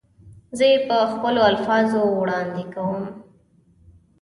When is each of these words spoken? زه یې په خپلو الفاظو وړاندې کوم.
زه 0.57 0.63
یې 0.71 0.77
په 0.87 0.97
خپلو 1.13 1.41
الفاظو 1.51 2.01
وړاندې 2.21 2.63
کوم. 2.73 3.03